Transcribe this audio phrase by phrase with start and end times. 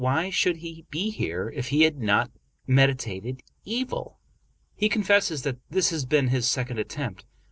[0.01, 2.31] Why should he be here if he had not
[2.65, 4.17] meditated evil?
[4.73, 7.23] He confesses that this has been his second attempt.